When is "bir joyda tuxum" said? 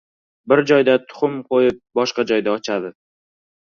0.53-1.37